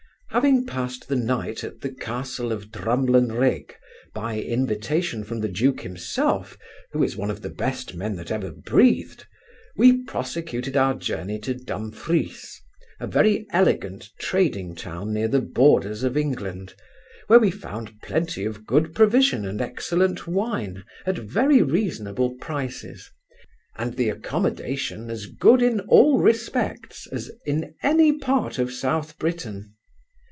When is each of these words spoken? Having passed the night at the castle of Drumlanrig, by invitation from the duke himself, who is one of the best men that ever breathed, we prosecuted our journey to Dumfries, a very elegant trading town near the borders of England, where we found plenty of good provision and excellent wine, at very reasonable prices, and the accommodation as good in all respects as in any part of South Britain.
Having 0.33 0.65
passed 0.65 1.09
the 1.09 1.17
night 1.17 1.61
at 1.61 1.81
the 1.81 1.89
castle 1.89 2.53
of 2.53 2.71
Drumlanrig, 2.71 3.75
by 4.13 4.39
invitation 4.39 5.25
from 5.25 5.41
the 5.41 5.49
duke 5.49 5.81
himself, 5.81 6.57
who 6.93 7.03
is 7.03 7.17
one 7.17 7.29
of 7.29 7.41
the 7.41 7.49
best 7.49 7.95
men 7.95 8.15
that 8.15 8.31
ever 8.31 8.49
breathed, 8.49 9.25
we 9.75 10.01
prosecuted 10.05 10.77
our 10.77 10.93
journey 10.93 11.37
to 11.39 11.53
Dumfries, 11.53 12.61
a 13.01 13.07
very 13.07 13.45
elegant 13.51 14.09
trading 14.19 14.73
town 14.73 15.11
near 15.11 15.27
the 15.27 15.41
borders 15.41 16.01
of 16.01 16.15
England, 16.15 16.75
where 17.27 17.37
we 17.39 17.51
found 17.51 17.99
plenty 18.01 18.45
of 18.45 18.65
good 18.65 18.95
provision 18.95 19.45
and 19.45 19.59
excellent 19.59 20.27
wine, 20.27 20.85
at 21.05 21.17
very 21.17 21.61
reasonable 21.61 22.35
prices, 22.39 23.11
and 23.75 23.95
the 23.97 24.07
accommodation 24.07 25.09
as 25.09 25.25
good 25.25 25.61
in 25.61 25.81
all 25.89 26.19
respects 26.19 27.05
as 27.07 27.29
in 27.45 27.75
any 27.83 28.17
part 28.17 28.57
of 28.57 28.71
South 28.71 29.19
Britain. 29.19 29.73